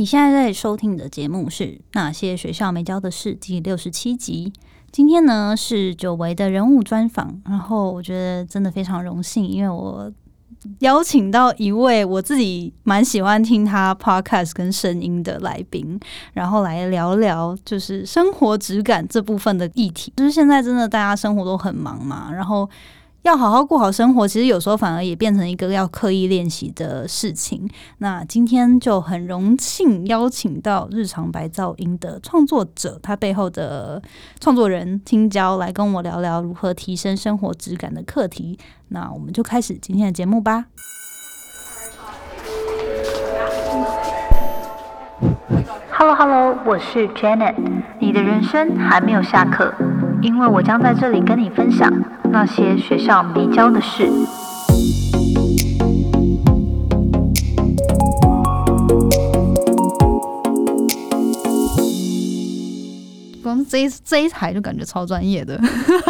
[0.00, 4.50] 你现在在收听的节目是《那些学校没教的事》第六十七集。
[4.90, 10.10] 今天呢是久违的人物专访，然后我觉得真的非常荣幸，因为我
[10.78, 16.00] 邀请到一位我自己蛮喜欢听他 podcast 跟声音的来宾，
[16.32, 20.10] 然后来聊聊就是生活质感这部分的议题。
[20.16, 22.66] 就是现在真的大家生活都很忙嘛，然后。
[23.22, 27.68] 要好好过好生活，其实有时候反而也变成一个要刻意练习的事情。
[27.98, 34.00] 那今天就很荣幸邀请到日常白噪音的创作者，他背后的
[34.40, 38.58] 创作人青椒来跟我聊聊如何提升生活质感的课题。
[38.88, 40.64] 那我们就开始今天的节目吧。
[45.90, 47.54] Hello Hello，我是 Janet，
[48.00, 49.74] 你的人生还没有下课，
[50.22, 51.90] 因为我将在这里跟你分享。
[52.32, 54.08] 那些学校没教的事。
[63.42, 65.58] 光这一这一台就感觉超专业的，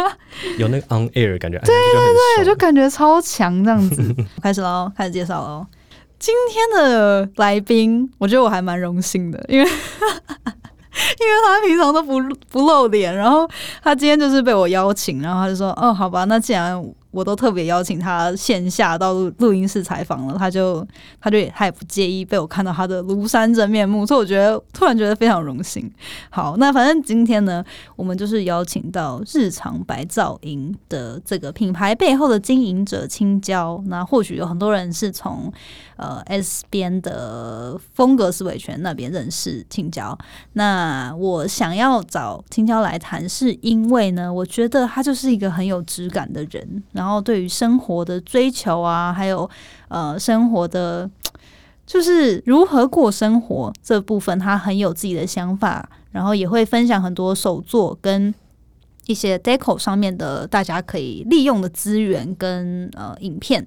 [0.59, 4.15] 有那个 on air 感觉，对对对，就感觉超强这样子。
[4.43, 5.65] 开始喽，开始介绍喽。
[6.19, 9.67] 今天的来宾，我觉得我还蛮荣幸的，因为。
[11.19, 13.49] 因为他平常都不不露脸，然后
[13.83, 20.85] 他今天就是被我邀请，然后他就说：“哦，好吧，那既然。”我都特别邀请他线下到录音室采访了，他就
[21.19, 25.91] 他就也他也不介意被我看到他的庐山真面目，所以我觉得突然觉得非常荣幸。
[26.29, 27.63] 好，那反正今天呢，
[27.95, 33.81] 我们就是邀请到日常白噪音的这个品牌背后的经营者青椒。
[33.87, 35.51] 那或许有很多人是从
[35.97, 40.17] 呃 S 边的风格思维圈那边认识青椒。
[40.53, 46.83] 那我想要找青椒来谈，是因为呢，我觉得他就是一个很有质感的人。
[47.01, 49.49] 然后对于生活的追求啊，还有
[49.87, 51.09] 呃生活的，
[51.83, 58.31] 就是如何过生活这部分，他很有自己的想法，然后也会分享很多手作跟
[59.07, 63.65] 一些 deco 上面的大家可以利用的资源跟呃影片。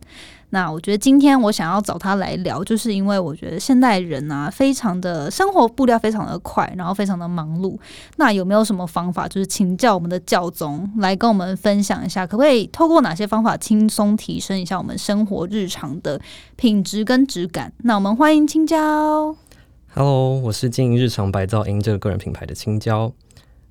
[0.51, 7.77] 那我觉得今天我想要找他来聊，就是因为我觉得现代人啊，非常的生活步调非常的快，然后非常的忙碌。
[8.19, 16.21] 那有没有什么方法，就是请教我们的教宗来跟我们分享一下，可不可以透过哪些方法轻松提升一下我们生活日常的
[16.55, 17.73] 品质跟质感？
[17.79, 19.35] 那我们欢迎青椒。
[19.93, 23.13] Hello，我是经营日常白噪音这个个人品牌的青椒。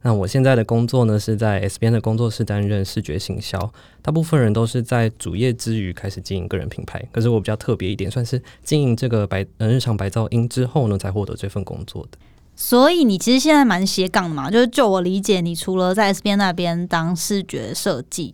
[0.05, 3.73] 那我现在的工作呢，是在 S 边的工作室担任视觉行销。
[4.01, 12.17] 大部分人都是在主业之余开始经营个人品牌，可是我比较特别一点，算是经营这个白呃日常白噪音之后呢，才获得这份工作的。
[12.53, 18.33] 所以你其实现在蛮斜杠的嘛，就是就我理解，你除了在 S 边那边当视觉设计，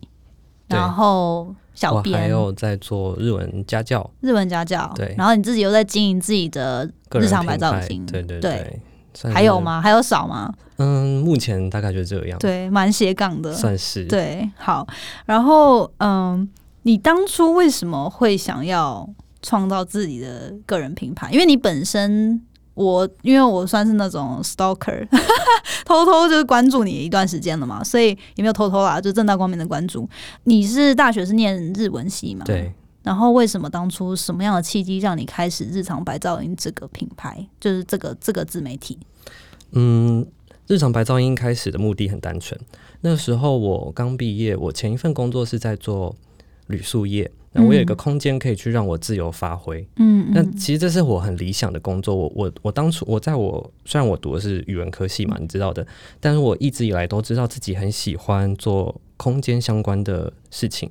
[0.66, 8.80] 然后小编，还有在做日文家教，日文家教，对，然后你自己又在经营自己的日常白噪音，对对对。
[9.32, 9.80] 还有吗？
[9.80, 10.52] 还有少吗？
[10.76, 12.38] 嗯，目前大概就这样。
[12.38, 14.04] 对，蛮斜杠的，算是。
[14.04, 14.86] 对，好。
[15.26, 16.48] 然后，嗯，
[16.82, 19.08] 你当初为什么会想要
[19.42, 21.30] 创造自己的个人品牌？
[21.30, 22.40] 因为你本身，
[22.74, 25.06] 我因为我算是那种 stalker，
[25.84, 30.08] 偷偷就是关注你一段时间了嘛，所以也没有偷偷啦，就正大光明的关注。
[30.44, 32.44] 你是大学是念日文系嘛？
[32.44, 32.72] 对。
[33.02, 38.98] 然后为什么当初什么样的契机让你开始日常白噪音这个品牌，就是这个这个自媒体？
[39.72, 40.26] 嗯，
[40.66, 42.60] 日常白噪音开始的目的很单纯。
[43.00, 46.14] 那时候我刚毕业，我前一份工作是在做
[46.66, 49.88] 铝塑业，那我有一个空间可以去让我自由发挥。
[49.96, 52.14] 嗯，那其实这是我很理想的工作。
[52.14, 55.86] 我我我当初我在我虽然我读的是语文科系嘛，你知道的，
[56.20, 60.90] 但是我一直以来都知道自己很喜欢做空间相关的事情。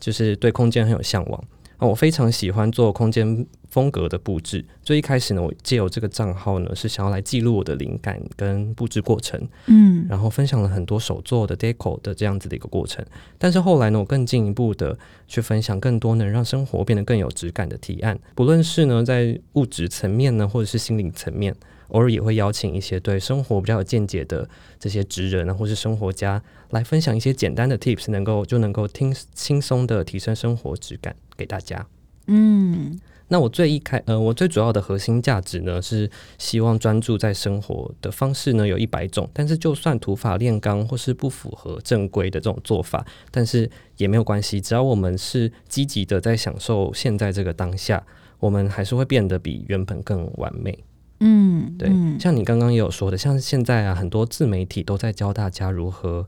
[0.00, 1.44] 就是对空间很有向往
[1.76, 1.86] 啊！
[1.86, 4.64] 我非常喜欢做空间风格的布置。
[4.82, 9.40] 最一开始呢，我借由这个账号呢，是想要来记录我的灵感跟布置过程。
[9.66, 13.04] 嗯，然后分享了很多手做的 deco 的这样子的一个过程。
[13.38, 21.54] 但是后来呢，我更进一步的去分享更多能让生活变得更有质感的提案，不论是呢在物质层面呢，或者是心灵层面。
[21.90, 24.48] 偶尔也会邀请一些对生活比较有见解的
[24.78, 31.86] 这些职人啊，或是生活家来分享一些简单的 tips，能够就能够听轻松的提升生活质感给大家。
[32.26, 48.04] 嗯，那我最一开呃，我最主要的核心价值呢，是希望专注在生活的方式呢有一百种，但是就算土法炼钢或是不符合正规的这种做法，但是也没有关系，只要我们是积极的在享受现在这个当下，
[48.38, 50.78] 我们还是会变得比原本更完美。
[51.20, 56.26] 嗯，对，像你刚刚也有说的，像现在啊，很多自媒体都在教大家如何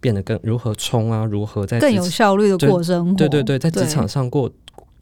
[0.00, 3.14] 变得更如何冲啊，如何在更有效率的过生活。
[3.16, 4.50] 对对对，在职场上过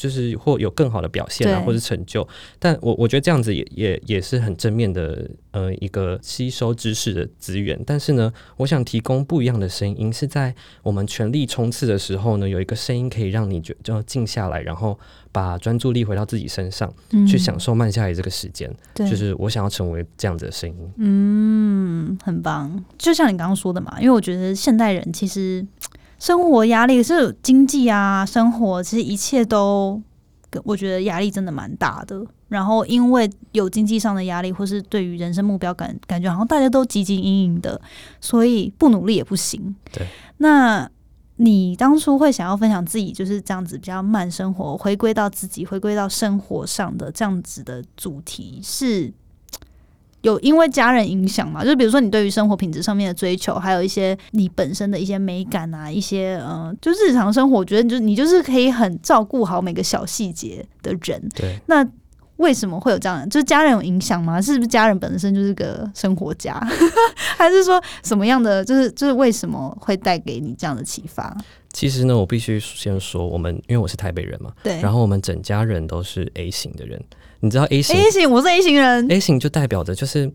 [0.03, 2.27] 就是或有更好的表现啊，或者成就。
[2.59, 7.81] 但我我觉得这样子也也也是很正面的，呃，一个吸收知识的资源。
[7.87, 10.53] 但是呢，我想提供不一样的声音，是在
[10.83, 14.99] 我们全力冲刺的时候呢，有一个声音可以让你觉就静下来，然后
[15.31, 18.69] 把专注力回到自己身上，嗯去享受慢下来这个时间。
[18.93, 20.77] 对，就是我想要成为这样子的声音。
[20.97, 22.85] 嗯，很棒。
[22.99, 25.65] 就像你刚刚说的嘛，因为我觉得现代人其实
[26.23, 30.01] 生活压力是经济啊，生活其实一切都，
[30.63, 32.25] 我觉得压力真的蛮大的。
[32.47, 37.81] 然后因为有经济上的压力，或是对于人生目标感感觉好像大家都汲汲营营的，
[38.21, 39.75] 所以不努力也不行。
[39.93, 40.89] 对，那。
[41.37, 49.13] 你当初会想要分享自己就是这样子比较慢生活，回归到自己，回归到生活上的这样子的主题是
[50.23, 51.65] 有因为家人影响嘛？
[51.65, 61.29] 就比如说你对于生活品质上面的追求，还有一些你本身的一些美感啊，一些呃，就日常生活，我觉得你就你就是可以很照顾好每个小细节的人。
[61.35, 61.87] 对，那
[62.37, 63.29] 为什么会有这样？
[63.29, 64.41] 就是家人有影响吗？
[64.41, 66.55] 是不是家人本身就是个生活家，
[67.37, 68.65] 还是说什么样的？
[68.65, 71.37] 就是就是为什么会带给你这样的启发？
[71.73, 77.03] 其实呢，我必须先说，我们因为我是台北人嘛，对，然后我们整家人都是 A 型的人。
[77.43, 80.31] 你知道 A 型？A 型，我是 A 型人，A 型就代表着就是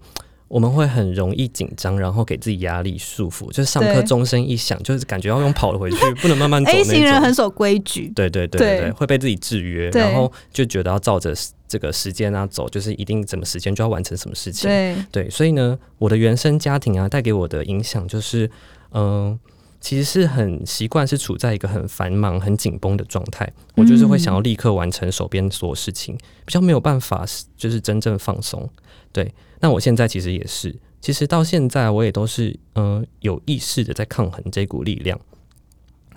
[0.49, 6.93] 我们会很容易紧张，然后给自己压力束缚，就是上课钟声一响，就是感觉要用跑了回去， 不能慢慢走 A 那种。
[6.93, 8.79] 型人很守规矩，对对对对对。
[8.81, 11.33] 对，会被自己制约，然后就觉得要照着
[11.65, 14.69] 这个时间啊走，就是一定怎么时间就要完成什么事情。
[14.69, 18.51] 对，对，所以呢，我的原生家庭啊，带给我的影响就是，
[18.91, 19.39] 嗯、
[19.87, 23.49] 其实是很习惯是处在一个很繁忙、很紧绷的状态。
[23.75, 26.13] 我就是会想要立刻完成手边所有事情，
[26.43, 27.25] 比较没有办法
[27.55, 28.69] 就是真正放松。
[29.13, 35.17] 对，那我现在其实也是，其实到现在我也都是嗯、有意识的在抗衡这股力量。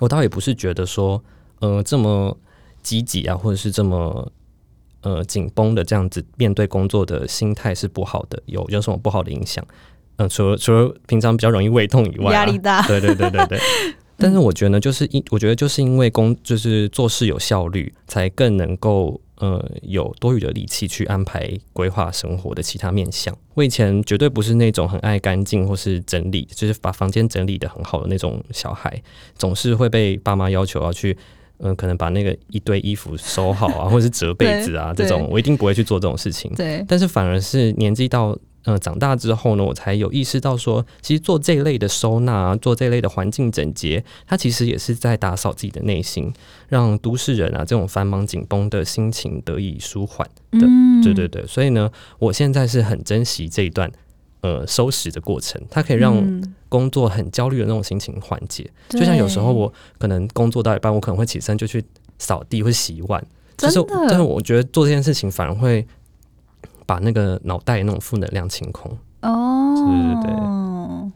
[0.01, 1.23] 我倒也不是觉得说，
[1.61, 2.37] 呃，这么
[2.83, 4.33] 积极啊，或者是这么
[5.03, 9.65] 呃紧绷的这样子面对工作的心态是不好的，有有什么不好的影响？
[10.21, 13.59] 嗯、除了除了平常比较容易胃痛以外、啊，压力大，对对对对对。
[14.19, 23.35] 但是我觉得呢，就是因我觉得就是因为工就是做事有效率，才更能够呃有多余的力气去安排规划生活的其他面向。
[23.55, 29.03] 我以前绝对不是那种很爱干净或是整理，就是把房间整理的很好的那种小孩，
[29.37, 31.17] 总是会被爸妈要求要去。
[31.63, 36.51] 嗯，可能把那个一堆衣服收好啊，或者是折被 子啊，这种我一定不会去做这种事情。
[36.55, 38.35] 对，但是反而是年纪到
[38.65, 46.33] 呃长大之后呢，我才有意识到说，其实做这一类的收纳啊，做这一类的环境整洁，它其实也是在打扫自己的内心，
[46.69, 50.29] 让都市人啊这种繁忙紧绷的心情得以舒缓。
[50.53, 53.91] 的嗯对对对，所以呢，我现在是很珍惜这一段
[54.43, 58.71] 呃收拾的过程，它可以让嗯工作很焦虑的那种心情缓解。
[58.91, 61.83] 就像有时候我可能工作到一半，我可能会起身就去
[62.19, 63.25] 扫地或洗碗，
[63.57, 65.87] 就是但是我觉得做这件事情反而会
[66.91, 68.91] 把那个脑袋那种负能量清空。
[69.23, 70.41] 哦，对对对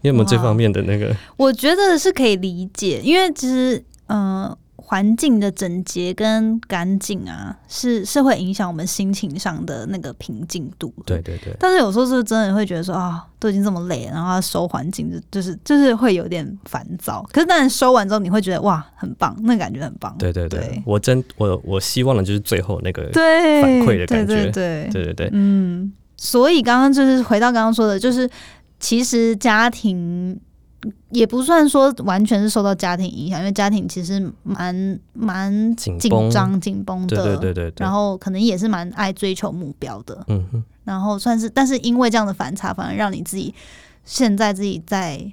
[0.02, 1.12] 你有没有这方面的那个？
[1.36, 4.56] 我觉得是可以理解，因为其实呃，
[4.86, 10.92] 环境的整洁跟干净啊，是是会影响我们心情上的那个平静度。
[11.06, 17.26] 对对对，但是有时候是真的会觉得说啊，都已经这么累了，然后要收环境，就就是就是会有点烦躁。
[17.32, 20.14] 可是当然收完之后，你会觉得哇，很棒，那感觉很棒。
[20.18, 28.28] 对对对，对我真我我希望的就是最后那个，对反馈的感觉对对对对对对，嗯，所以刚刚就是回到刚刚说的，就是
[28.78, 30.38] 其实家庭
[31.10, 37.84] 也不算说完全是受到家庭影响，因为家庭其实蛮蛮紧紧张、紧绷的，对对对对对。
[37.84, 43.54] 然，后可能也是蛮爱追求目标的，嗯哼，然后算是，但是因为这样的反差，反而让你自己
[44.04, 45.32] 现在自己在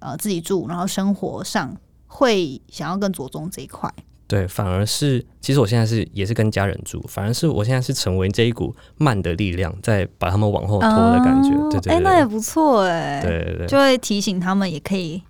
[0.00, 1.76] 呃自己住，然后生活上
[2.06, 3.92] 会想要更着重这一块。
[4.28, 11.48] 对，反而是其实我现在是也是跟家人住，反而是我现在是成为这一股慢的力量，在把他们往后拖的感觉。
[11.56, 15.22] 哦对对哎、那也，不错哎、对对对就会提醒他们也可以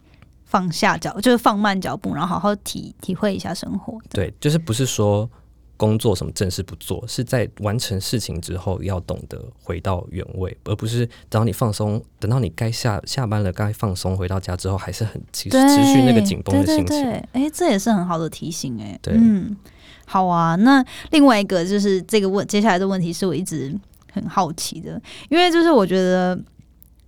[0.45, 3.97] 放下脚，就是放慢脚步，然后好好体体会一下生活。
[4.11, 5.31] 对，就是不是说
[5.79, 16.87] 工作什么正事不做，是在完成事情之后要懂得回到原位，而不是等到你放松，等到你该下下班了该放松，回到家之后还是很持对，持续那个紧绷的心情。
[16.87, 19.57] 对对对，哎、这也是很好的提醒哎、对嗯，
[20.05, 20.55] 好啊。
[20.57, 23.75] 那另外一个就是这个问，接下来的问题是我一直
[24.13, 26.39] 很好奇的，因为就是我觉得。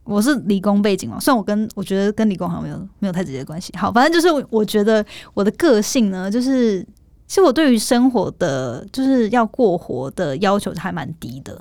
[0.04, 3.72] 我是理工背景嘛，虽然我跟我觉得跟理工好像没有没有太直接的关系。
[3.76, 6.84] 好，反正就是我我觉得我的个性呢，就是
[7.30, 11.56] 其实我对于生活的就是要过活的要求还蛮低的，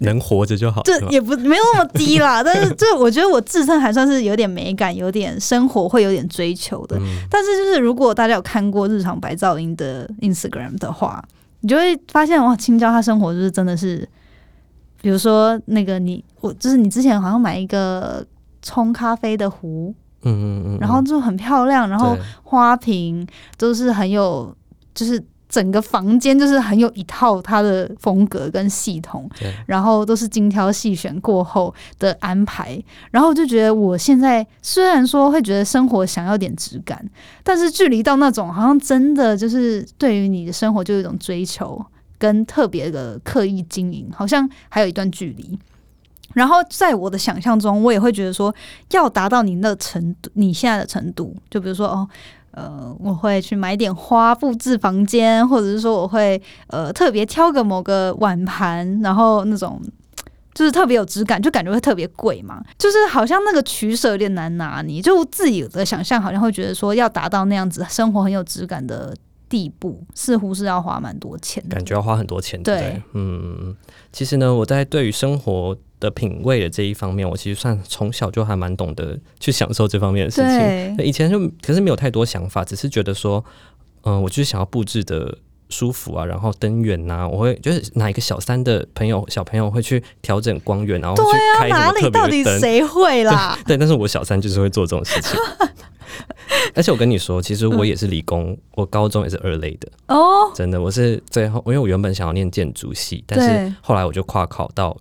[0.00, 0.82] 能活着就好。
[0.82, 6.98] 这也不没有那么低啦， 但是这我觉得我自身还算是有点美感，有点生活会有点追求的。
[6.98, 11.24] 嗯但是就是如果大家有看过日常白噪音的 Instagram 的话，
[11.60, 14.06] 你就会发现哇，青椒他生活就是真的是，
[15.00, 18.22] 比如说那个你我就是你之前好像买一个
[18.60, 19.94] 冲咖啡的壶，
[20.24, 24.54] 嗯嗯嗯，然后就很漂亮，然后花瓶都是很有，
[24.96, 29.30] 就是整个房间就是很有一套它的风格跟系统，
[29.66, 37.08] 然后都是精挑细选过后的安排，然后我就觉得我现在虽然说会觉得生活想要点质感，
[37.44, 41.80] 但是距离到那种好像真的就是对于你的生活就有一种追求
[42.18, 45.56] 跟特别的刻意经营，好像还有一段距离。
[46.34, 48.54] 然后在我的想象中，我也会觉得说，
[48.90, 52.06] 要达到你那程度，你现在的程度，就比如说哦，
[52.56, 59.78] 呃，我会去买点花布置房间，或者是说我会呃特别挑个某个碗盘，然后那种
[60.54, 65.02] 就是特别有质感，就感觉会特别贵嘛，就是好像那个取舍有点难拿捏。
[65.02, 69.14] 就自己的想象好像会觉得说，要达到那样子生活很有质感的
[69.50, 71.76] 地步，似乎是要花蛮多钱的。
[71.76, 73.02] 感觉要花很多钱，对？
[73.12, 73.76] 嗯，
[74.10, 81.04] 其实呢，我在对于生活的品味的这一方面，我其实算从小就还蛮懂得去享受这方面的事情。
[81.04, 83.44] 以前就可是没有太多想法，只是觉得说，
[84.02, 85.38] 嗯、我就是想要布置的
[85.68, 92.44] 舒服啊，然后灯源呐、我会就是哪一个小三的朋友小朋友会去调整光源，然后去开什么特里到底。
[92.60, 93.58] 谁会啦？
[93.66, 95.38] 对，但是我小三就是会做这种事情。
[96.74, 104.96] 而且我跟你说，其实我也是理工，我高中也是二类的，哦，真的，我是最后，因为我原本想要念建筑系，但是后来我就跨考到，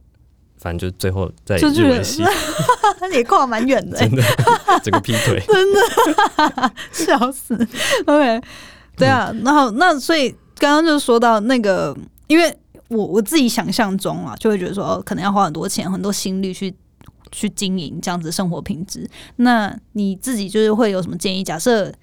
[0.65, 2.23] 反正就最后在日文系，
[3.13, 4.23] 也跨蛮远的、欸真，的
[4.83, 5.39] 整个劈腿。
[5.45, 7.53] 真的笑死。
[8.07, 8.41] OK，
[8.97, 11.95] 对啊，然后那所以刚刚就说到那个，
[12.25, 12.51] 因为
[12.87, 16.73] 我我自己想象中啊，就会觉得说，哦，可能要花很多钱、很多心力去
[17.31, 19.07] 去经营这样子生活品质。
[19.35, 21.43] 那你自己就是会有什么建议？
[21.43, 21.93] 假设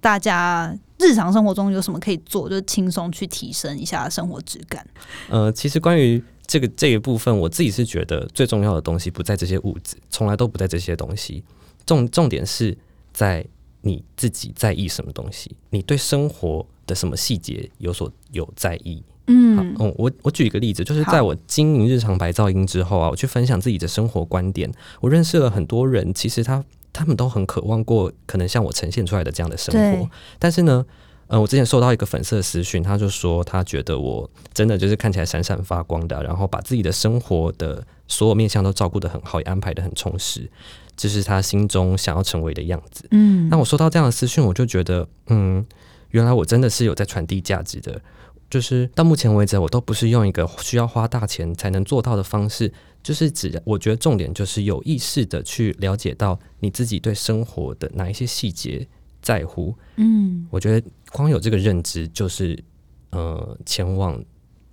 [0.00, 4.84] 大家日常生活中有什么可以做，就是轻松去提升一下生活质感。
[5.28, 11.44] 呃，其实关于这个这一部分，我自己是觉得最重要的东西不在这些物质，从来都不在这些东西，
[11.86, 12.76] 重重点是
[13.12, 13.46] 在
[13.82, 19.00] 你自己在意什么东西，你对生活的什么细节有所有在意。
[19.06, 24.68] 好，嗯嗯，我我举一个例子，就是在我经营日常白噪音之后啊，我去分享自己的生活观点，
[25.00, 30.84] 我认识了很多人，其实他他们都很渴望过可能像我呈现出来的这样的生活，但是呢。
[31.30, 40.50] 呃，我之前收到一个粉丝的私讯，他就说他觉得我真的就是看起来闪闪发光的啊，然后把自己的生活的所有面向都照顾得很好，也安排得很充实，
[40.96, 43.06] 这是他心中想要成为的样子。
[43.12, 45.64] 嗯那我收到这样的私讯，我就觉得，嗯，
[46.10, 48.02] 原来我真的是有在传递价值的。
[48.50, 58.84] 就是到目前为止，我都不是用一个需要花大钱才能做到的方式，就是只我觉得重点就是有意识的去了解到你自己对生活的哪一些细节
[59.22, 59.74] 在乎。
[59.96, 62.62] 嗯我觉得光有这个认知，就是
[63.10, 64.22] 呃前往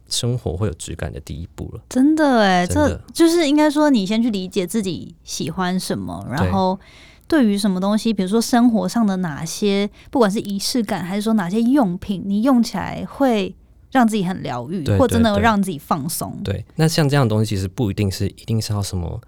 [0.08, 1.82] 生活会有质感的第一步了。
[1.90, 6.80] 真的哎，这就是应该说，你先去理解自己喜欢什么，然后
[7.28, 13.54] 对于什么东西，比如说生活上的哪些，不管是仪式感，还是说哪些用品，你用起来会
[13.92, 16.40] 让自己很疗愈，对或真的让自己放松。
[16.42, 19.20] 对，那像这样的东西，其实不一定是一定是要什么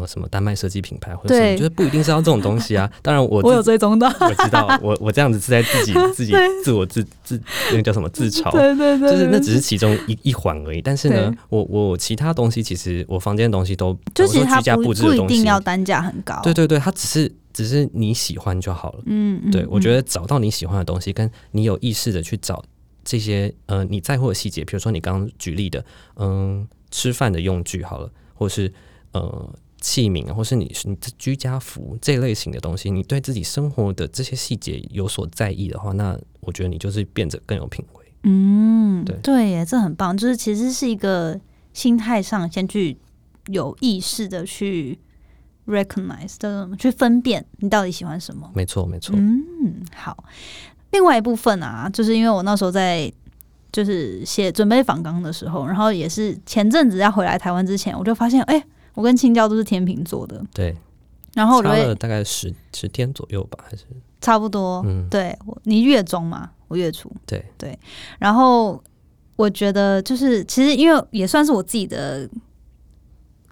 [0.00, 2.90] 呃什么丹麦设计品牌或者什么，对就是不一定是要这种东西啊。
[3.02, 8.50] 当然我 我有自追踪到，我知道，我我这样子是在自己 自己自我自自那个叫什么自嘲。
[8.52, 16.40] 对对对，就是那只是其中一一环而已，但是呢，我我其他东西其实我房间的东西都，就我说其实它不居家布置不一的东西，定要单价很高。
[16.42, 19.02] 对对对，它只是只是你喜欢就好了。
[19.06, 22.62] 嗯，嗯，对，我觉得得找到你喜欢的东西，跟你有意识的去找
[23.04, 25.84] 这些呃你在乎的细节，比如说你刚刚举例的，
[26.16, 28.72] 嗯，吃饭的用具好了，或是
[29.12, 38.12] 呃器皿啊，或是你你的居家服这类型的东西，你对自己生活的这些细节有所在意的话，那我觉得你就是变得更有品味。
[38.24, 41.38] 嗯，对对耶，这很棒，就是其实是一个
[41.72, 42.96] 心态上先去
[43.46, 44.98] 有意识的去
[45.66, 48.50] recognize 的去分辨你到底喜欢什么。
[48.54, 50.24] 没错，没错，嗯，好。
[50.92, 53.12] 另外一部分啊，就是因为我那时候在
[53.70, 58.64] 就是写准备访纲的时候，然后也是前阵子要回来台湾之前，我就发现，哎、
[58.96, 60.74] 我跟青椒都是天秤座的，对，
[61.34, 63.84] 然后我差了大概十十天左右吧，还是。
[64.20, 67.44] 差不多，嗯，对我你月中嘛，我月初，对。
[67.56, 67.78] 对，
[68.18, 68.82] 然后
[69.36, 72.28] 我觉得就是其实因为也算是我自己的，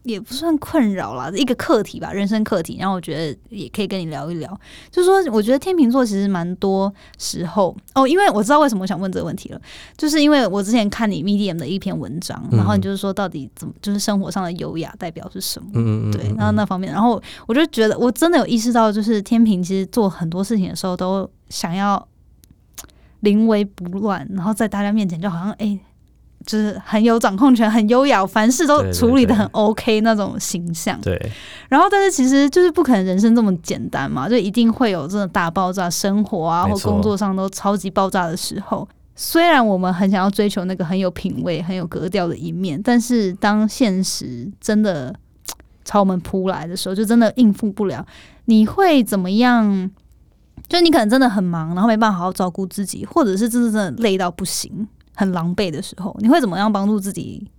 [0.04, 2.76] 也不算困扰啦，一个课题吧，人生课题。
[2.78, 4.48] 然后我觉得也可以跟你聊一聊，
[4.90, 9.60] 就是说我觉得天秤座其实蛮多时候哦，因为我知道为什么我想问这个问题了，
[9.96, 15.70] 就是因为我之前看你 Medium 的一篇文章，然后你就是说到底怎么就是生活上的优雅代表是什么？
[15.74, 22.06] 嗯对，嗯然后那方面，然后我就觉得我真的有意识到，就是天平其实做很多事情的时候都想要
[23.20, 25.78] 临危不乱，然后在大家面前就好像哎。
[26.46, 31.00] 就是很有掌控权，很优雅，凡事都处理的很 OK 那种形象。
[31.00, 31.18] 对。
[31.68, 38.88] 然后，但是其实就是不可能人生这么简单嘛，就一定会有这种大爆炸，生活啊或工作上都超级爆炸的时候。
[39.16, 45.14] 虽然我们很想要追求那个很有品味、很有格调的一面，但是当现实真的
[45.84, 48.04] 朝我们扑来的时候，就真的应付不了。
[48.46, 49.90] 你会怎么样？
[50.68, 54.88] 就你可能真的很忙，然后没办法好好照顾自己，或者是真的真的累到不行。
[55.14, 57.50] 很狼狈的时候，你会怎么样帮助自己？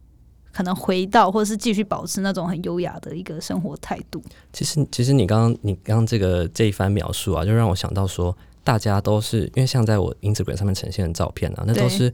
[0.51, 4.23] 可能回到，或者是继续保持那种很优雅的一个生活态度。
[4.53, 8.33] 其实，其实你刚刚你刚刚这个这一番描述啊，就让我想到说，
[8.63, 12.13] 大家都是因为像在我 Instagram 上面呈现的照片啊，那都是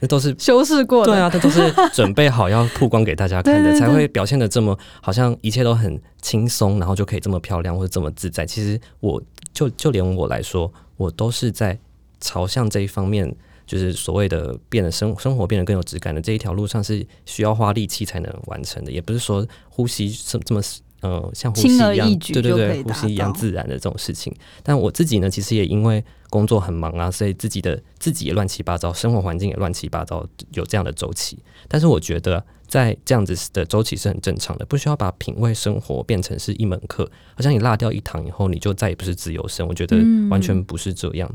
[0.00, 8.44] 那都是修饰过的，对啊，那都是准备好要曝光给大家 看的，才会表现的这么好像一切都很轻松，然后就可以这么漂亮或者这么自在。
[8.44, 11.78] 其实，我就就连我来说，我都是在
[12.20, 13.32] 朝向这一方面。
[13.68, 20.60] 就是所谓的变得生生活变得更有质感的这一条路上是需要花力气才能完成的，也不是说呼吸这这么
[21.02, 24.34] 呃像呼吸一样，对对对，呼吸一样自然的这种事情。
[24.62, 31.38] 但我自己呢，其实也因为工作很忙啊，所以自己的自己也乱七八糟，生活环境也乱七八糟，有这样的周期。
[31.68, 39.68] 但是我觉得在这样子的周期是很正常的，不需要把品味生活变成是一门课，好像你落掉一堂以后，你就再也不是自由生。
[39.68, 39.98] 我觉得
[40.30, 41.30] 完全不是这样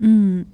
[0.00, 0.44] 嗯。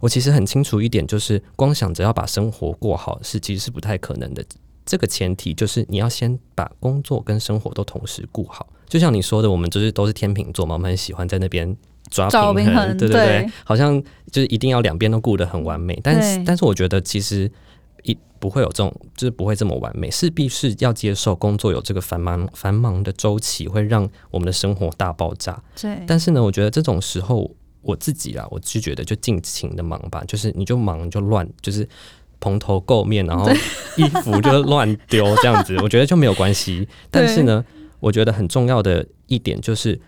[0.00, 4.44] 我其实很清楚一点，就是光想着要把生活过好是其实是不太可能的。
[4.84, 8.68] 这个前提就是你要先把工作跟生活都同时顾好。
[8.88, 11.76] 就像你说的，我们就是都是天秤座嘛，我们很喜欢在那边
[12.08, 14.00] 抓平衡，对对对，好像
[14.30, 15.98] 就是一定要两边都顾得很完美。
[16.04, 17.50] 但是，但是我觉得其实
[18.04, 25.60] 一不会有这种，就是不会这么完美，势必是要接受工作有这个繁忙繁忙的周期，会让我们的生活大爆炸。
[25.80, 27.50] 对，但是呢，我觉得这种时候。
[27.86, 31.88] 我自己啊，我是觉得就尽情的忙吧，就是你就忙就乱，就是
[32.40, 33.48] 蓬头垢面，然后
[33.96, 36.86] 衣服就乱丢这样子，我觉得就没有关系。
[37.10, 37.64] 但是呢，
[38.00, 39.98] 我觉得很重要的一点就是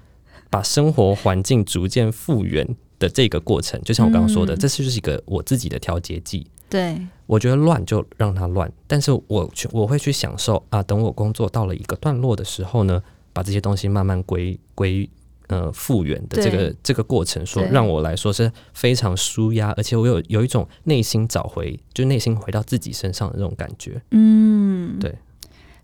[0.51, 2.67] 把生活环境逐渐复原
[2.99, 6.47] 的这个过程，就像我刚刚说的，这是就是一个我自己的调节剂。
[6.69, 13.03] 对，我觉得乱就让它乱，但是我去我会去享受啊，等我工作到了一个段落的时候呢，
[13.33, 15.09] 把这些东西慢慢归归。
[15.49, 23.99] 呃，复原的这个这个过程，说让我来说是非常舒压，而且我有有一种内心找回，就内心回到自己身上的那种感觉。
[24.11, 25.17] 嗯，对。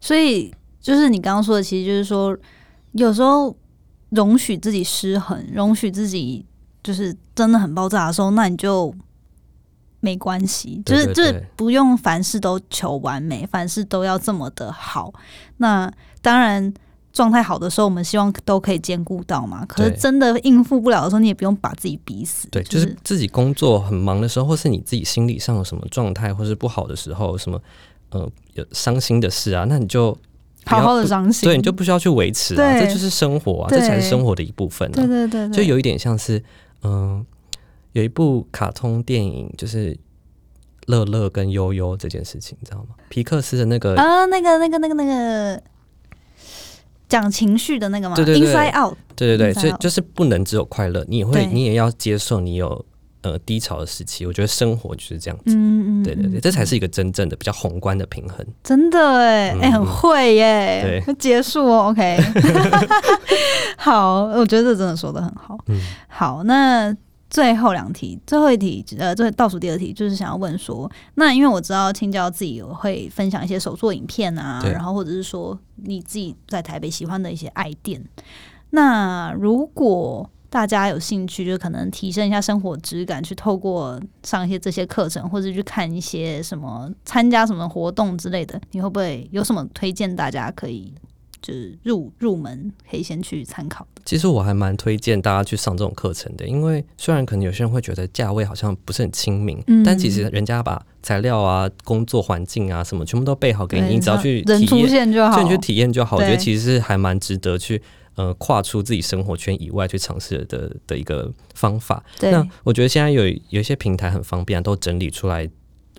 [0.01, 2.37] 所以就是你刚刚说的，其实就是说，
[2.93, 3.57] 有时候
[4.11, 6.45] 容许自己失衡，容许自己
[6.83, 8.95] 就是真的很爆炸的时候，那你就
[10.01, 15.15] 没关系，就是就是不用凡事都求完美，凡事都要这么的好。
[15.57, 16.75] 那当然。
[17.15, 19.65] 状态好的时候，我们希望都可以兼顾到嘛。
[19.67, 22.49] 可是真的应付不了的时候，你也不用把自己逼死。
[22.51, 27.59] 对，就是自己工作很忙的时候，或是你自己心理上有什么状态，或是不好的时候，什么
[28.11, 30.15] 呃有伤心的事啊，那你就
[30.67, 31.49] 好好的伤心。
[31.49, 34.91] 对，你就不需要去维持啊，这就是生活啊，这才是生活的一部分。
[34.91, 36.43] 对对对，就有一点像是
[36.83, 37.25] 嗯，
[37.93, 39.97] 有一部卡通电影，就是
[40.89, 42.97] 乐乐跟悠悠这件事情，你知道吗？
[43.09, 45.63] 皮克斯的那个啊，那个那个那个那个。
[47.09, 48.17] 讲情绪的那个嘛？
[48.17, 48.97] 对对对，Inside Out。
[49.17, 52.85] 对对对，所以就是不能只有快乐，你也会，你也要接受你有
[53.23, 54.27] 呃低潮的时期。
[54.27, 55.55] 我觉得生活就是这样子。
[55.55, 56.03] 嗯嗯。
[56.03, 58.45] 对对对，这才是一个真正的比较宏观的平衡。
[58.63, 61.03] 真的哎哎，很会耶。
[61.07, 62.19] 对，结束哦，OK。
[63.79, 65.59] 好，我觉得这真的说的很好。
[65.69, 65.81] 嗯。
[66.09, 66.95] 好，那。
[67.35, 78.01] 最后两题，最后一题，呃，最倒数第二题，就是想要问说，那因为我知道青椒自己会分享一些手作影片啊，然后或者是说你自己在台北喜欢的一些爱店，
[78.71, 90.15] 那如果大家有兴趣，就可能提升一下生活质感，去透过上一些这些课程，或者去看一些什么参加什么活动之类的，你会不会有什么推荐？
[90.15, 90.95] 大家可以。
[91.45, 93.87] 就是入入门可以先去参考。
[94.07, 106.17] 其实我还蛮推荐大家去上这种课程的，因为虽然可能有些人会觉得价位好像不是很亲民，但其实人家把材料啊、工作环境啊什么全部都备好给你，你只要去人出现就好，就去体验就好。
[106.17, 107.81] 我觉得其实是还蛮值得去
[108.15, 112.03] 呃跨出自己生活圈以外去尝试的的一个方法。
[112.21, 115.49] 那我觉得现在有有一些平台很方便，都整理出来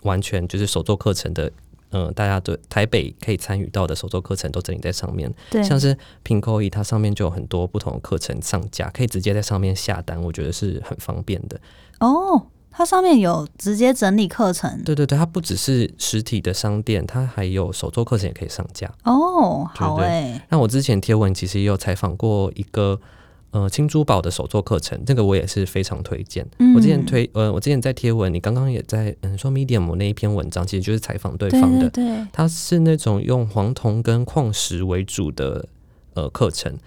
[0.02, 1.52] 完全就是手作课程的。
[1.96, 11.58] 嗯，大家对台北可以参与到的手作课程都整理在上面，对，像是 Pinko 它上面就有很多不同的课程上架，可以直接在上面下单，我觉得是很方便的。
[12.02, 18.92] 哦，它上面有直接整理课程，对对对，它不只是实体的商店，它还有手作课程也可以上架。
[19.06, 20.42] 哦，好诶。
[20.50, 23.00] 那我之前贴文其实也有采访过一个。
[23.56, 26.46] 呃青珠宝的手作课程，这个我也是非常推荐。
[26.60, 31.90] 嗯我之前推呃，我之前在贴文，你刚刚也在嗯说 Medium 那一篇文章，其实就是采访对对方的。
[31.90, 35.66] 对对，它是那种用黄铜跟矿石为主的
[36.16, 36.78] 呃课程，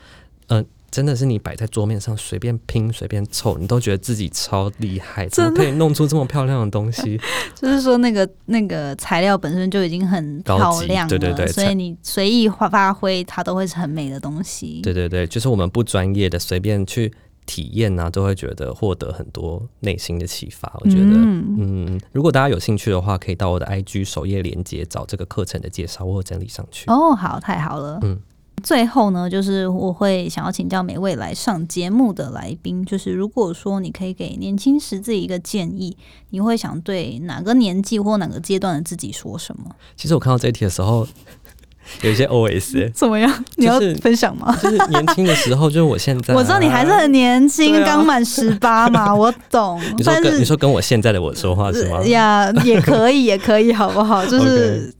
[0.48, 7.20] 呃，真的是你摆在桌面上随便拼随便凑，你都觉得自己超厉害，怎么可以弄出这么漂亮的东西？
[7.54, 14.80] 就是说那个那个材料本身就已经很漂亮了，对对对所以你随意发发挥，它都会是很美的东西。
[14.82, 17.12] 对对对，就是我们不专业的随便去
[17.44, 20.70] 体验啊，都会觉得获得很多内心的启发。
[20.80, 26.90] 我觉得，嗯嗯如果大家有兴趣的话，可以到我的 IG 首页链接找这个课程的介绍，我有整理上去。
[26.90, 27.98] 哦，好，太好了。
[28.02, 28.18] 嗯，
[28.62, 35.96] 最后呢，就是我会想要请教每位来上节目的来宾，就是如果说你可以给年轻时自己一个建议，
[36.30, 39.64] 你会想对哪个年纪或哪个阶段的自己说什么？
[39.96, 41.06] 其实我看到这一题的时候，
[42.02, 43.44] 有一些 OS，、欸、怎么样？
[43.56, 44.54] 你要分享吗？
[44.62, 49.80] 就是年轻的时候，就是我现在啊、我知道你还是很年轻，刚满十八嘛，我懂。
[49.96, 52.02] 你说跟你说跟我现在的我说话是吗？
[52.04, 54.26] 呀，也可以，也可以，好不好？
[54.26, 54.92] 就是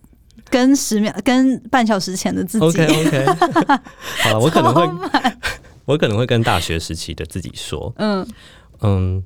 [0.50, 2.64] 跟十秒、跟半小时前的自己。
[2.64, 3.26] OK OK，
[4.22, 4.88] 好了，我可能会
[5.84, 8.26] 我可能会跟大学时期的自己说，嗯
[8.80, 9.22] 嗯，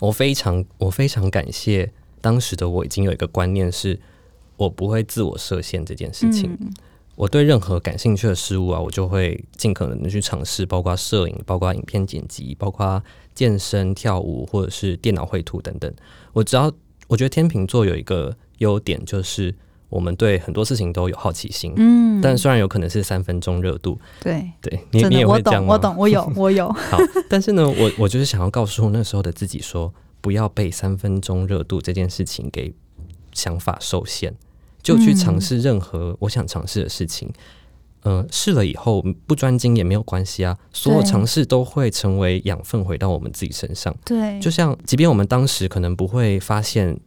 [0.00, 4.00] 我非常我非常感谢当时的我已经有一个观念是，
[4.56, 6.56] 我不会自我设限这件事情。
[6.60, 6.72] 嗯
[7.16, 13.00] 我对任何感兴趣的事物啊，我就会尽可能的去尝试，包括摄影、包括影片剪辑、包括
[13.36, 15.94] 健身、跳舞或者是电脑绘图等等。
[16.32, 16.72] 我只要
[17.06, 19.54] 我觉得天秤座有一个优点，就是
[19.94, 21.72] 我们对很多事情都有好奇心。
[21.76, 25.74] 嗯，但虽然有可能是三分钟热度，对，对你你也会这样吗？
[25.74, 26.68] 我懂，我有， 我有。
[26.72, 32.74] 好，但是呢，我我就是想要告诉那时候的自己说，不要被三分钟热度这件事情给
[33.32, 34.34] 想法受限，
[34.82, 37.30] 就去尝试任何我想尝试的事情。
[38.02, 43.96] 呃，试了以后不专精也没有关系啊，所有尝试都会成为养分回到我们自己身上。
[44.04, 46.98] 对，就像，即便我们当时可能不会发现，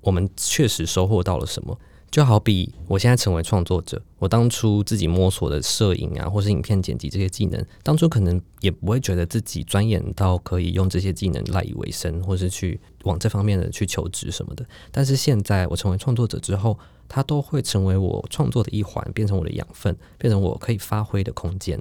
[0.00, 1.78] 我们确实收获到了什么。
[2.16, 14.64] 就好比我现在成为创作者，我当初自己摸索的摄影啊，或是影片剪辑这些技能，当初可能也不会觉得自己钻研到可以用这些技能赖以为生，或是去往这方面的去求职什么的。
[14.90, 21.78] 但是现在我成为创作者之后，它都会成为我创作的一环，变成我的养分，变成我可以发挥的空间。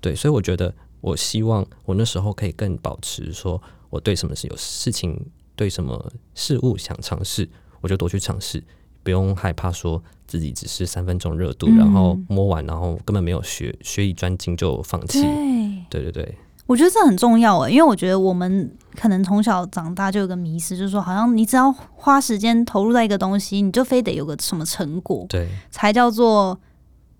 [0.00, 7.46] 对，所以我觉得，我希望我那时候可以更保持说，我对什么事有事情，对什么事物想尝试，
[7.82, 8.64] 我就多去尝试，
[9.04, 11.76] 不用害怕说自己只是三分钟热度，嗯。
[11.76, 15.22] 然后摸完，然后根本没有学学以专精就放弃。
[15.90, 25.48] 对，对对对，我觉得这很重要诶，因为我觉得我们可能从小长大就有个迷思，就是说，好像你只要花时间投入在一个东西，你就非得有个什么成果，对。
[25.70, 26.58] 才叫做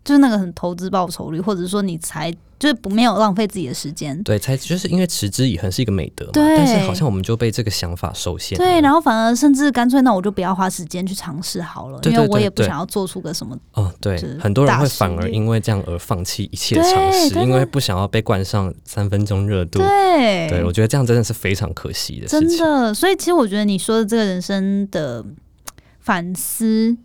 [0.04, 4.22] 就是那个很投资报酬率，或者说你才就是不没有浪费自己的时间。
[4.22, 8.56] 对，才就是因为持之以恒是一个美德嘛，对但是好像我们就被这个想法受限。
[8.58, 13.58] 对，然后反而甚至干脆，那我就不要花时间去尝试好了，对因为我也不想要做出个什么。
[13.72, 19.78] 哦，对，很多人会反而因为这样而放弃一切尝试，因为不想要被冠上三分钟热度。
[19.78, 22.48] 对，对，我觉得这样真的是非常可惜的事情。
[22.48, 25.24] 真的，所以其实我觉得你说的这个人生的
[26.00, 26.96] 反思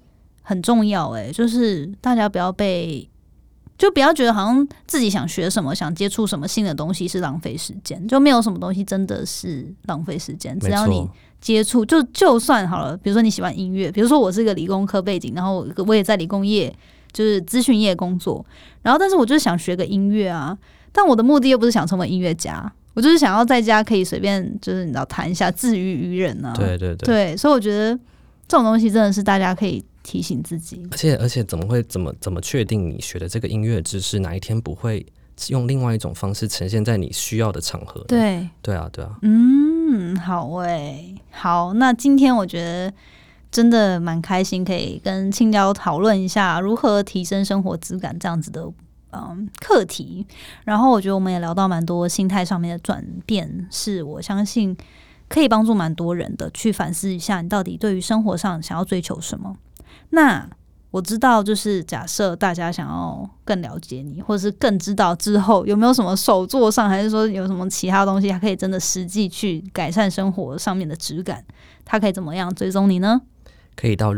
[0.49, 3.07] 很重要、欸，就是大家不要被，
[3.77, 11.07] 就不要觉得好像自己想学什么、想接触什么新的东西是浪费时间，就没有什么东西真的是浪费时间，只要你，
[11.39, 16.75] 接触，就就算好了，比如说你喜欢音乐，比如说我是一个理工科背景，然后我我也在理工业，
[17.11, 18.43] 就是资讯业工作，
[18.81, 20.57] 然后但是我就是想学个音乐啊，
[20.91, 27.05] 但我的目的又不是想成为音乐家，我就是想要在家可以随便就是你知道弹一下，自娱于人啊，对对对。
[27.05, 27.95] 对，所以我觉得
[28.47, 35.05] 这种东西真的是大家可以提醒自己，而且而且，怎么会怎么怎么确定你学的这个音乐知识哪一天不会
[35.49, 38.03] 用另外一种方式呈现在你需要的场合？
[38.07, 42.93] 对，对啊，对啊，嗯，好诶、好，那今天我觉得
[43.51, 48.67] 真的蛮开心，可以跟青椒讨论一下如何提升生活质感这样子的
[49.11, 50.25] 嗯课题。
[50.65, 54.75] 然后我觉得我们也聊到蛮多心态上面的转变，是我相信
[55.27, 59.55] 可以帮助蛮多人的，去反思一下你到底对于生活上想要追求什么。
[60.11, 60.49] 那
[60.91, 71.45] 我知道，就是假设大家想要更了解你，或者是更知道之后有没有什么手作上，还是说有什么其他东西，它可以真的实际去改善生活上面的质感，
[71.85, 73.21] 它可以怎么样追踪你呢？
[73.75, 74.15] 可以到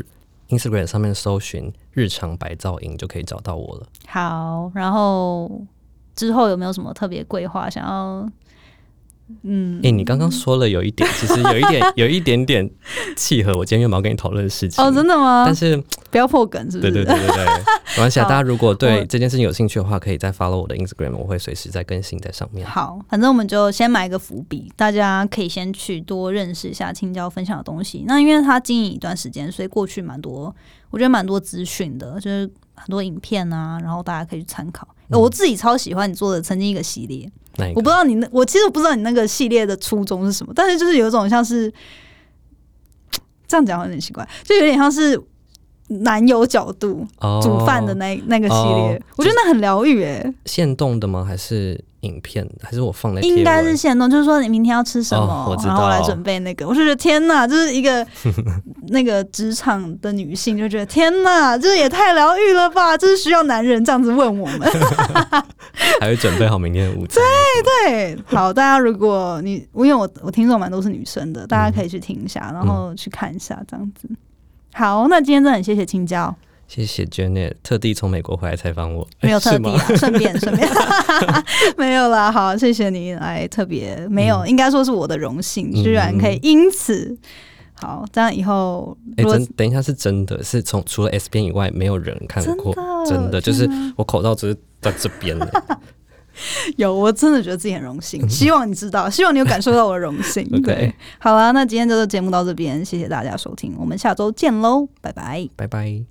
[0.47, 3.88] Instagram 上面搜寻“日常白噪音”就可以找到我了。
[4.08, 5.62] 好，然后
[6.15, 8.30] 之后有没有什么特别规划想要？
[9.43, 12.69] 嗯，哎，你刚刚说了有一点， 其实有一点有一点点
[13.15, 14.83] 契合我今天原本要跟你讨论的事情。
[14.83, 15.43] 哦，真的吗？
[15.45, 16.91] 但是，不要破梗，是不是？
[16.91, 17.45] 对对对对对，
[17.95, 22.67] 没关系啊，大家如果对这件事情有兴趣的话，可以再 follow 我的 Instagram，我会随时在更新在上面。
[22.67, 28.03] 好，反正我们就先埋一个伏笔，大家可以先去多认识一下青椒分享的东西。
[28.07, 30.53] 那因为他经营一段时间，所以过去蛮多，
[30.89, 34.87] 我觉得蛮多资讯的，就是很多影片啊，然后大家可以去参考。
[35.19, 37.30] 我自己超喜欢你做的曾经一个系列，
[37.76, 41.71] 我不知道你那，我其实不知道你那个系列的初衷是什么，但是就是有一种像是
[43.47, 45.21] 这样讲有点奇怪，就有点像是。
[45.99, 47.06] 男友角度
[47.41, 50.34] 煮饭的那那个系列，我觉得那很疗愈诶。
[50.45, 51.23] 现动的吗？
[51.23, 52.47] 还是影片？
[52.62, 53.21] 还是我放的？
[53.21, 56.67] 应该是现动，就是说你明天要吃什么，然后来准备那个。
[56.67, 58.06] 我就觉得天哪，就是一个
[58.88, 62.97] 那个职场的女性就觉得天哪，这也太疗愈了吧！
[62.97, 64.62] 就是需要男人这样子问我们，
[65.99, 67.21] 还会准备好明天的午餐。
[67.86, 74.10] 对对，好，大家如果你因为我我听众蛮都是女生的，大家可以去听一下，然后去看一下这样子。
[74.73, 76.34] 好，那今天真的很谢谢青椒，
[76.67, 80.67] 谢谢 Janet 特地从美国回来采访我， 没有特地，顺便顺便，
[81.77, 82.31] 没有啦。
[82.31, 87.17] 好，谢谢你来特别，没有，应该说是我的荣幸，居然可以因此，
[87.73, 92.73] 好，这样以后，哎，真等一下是真的是从除了 S 边以外，没有人看过，
[93.05, 95.38] 真的就是我口罩只是在这边
[96.77, 98.27] 有，我真的觉得自己很荣幸。
[98.30, 100.43] 希望你知道，希望你有感受到我的荣幸。
[100.62, 106.01] 对，好啦，那今天这个节目到这边，谢谢大家收听，我们下周见喽，拜拜，拜拜。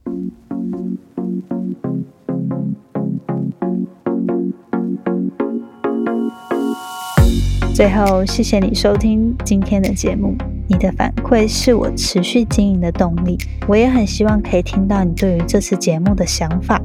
[7.75, 10.37] 最后，谢谢你收听今天的节目，
[10.69, 13.39] 你的反馈是我持续经营的动力。
[13.67, 16.79] 我也很希望可以听到你对于这次节目的想法，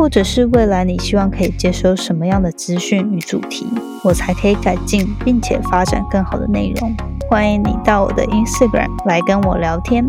[0.00, 3.66] 或者是未来你希望可以接收什么样的资讯与主题，
[4.02, 6.96] 我才可以改进并且发展更好的内容。
[7.28, 10.08] 欢迎你到我的 Instagram 来跟我聊天。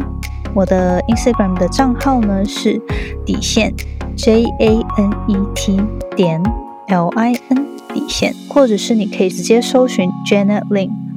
[0.53, 2.81] 我的 Instagram 的账号呢是
[3.25, 3.73] 底线
[4.15, 5.81] J A N E T
[6.15, 6.41] 点
[6.87, 7.67] L I N。
[7.93, 10.91] 底线，或者是你可以直接搜寻 Janet Lin。